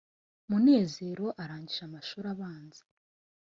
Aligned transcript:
munezero 0.49 1.25
arangije 1.41 1.81
amashuri 1.87 2.27
abanza, 2.33 2.83